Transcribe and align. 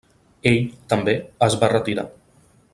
Ell, 0.51 0.55
també, 0.93 1.15
es 1.49 1.59
va 1.65 1.71
retirar. 1.77 2.09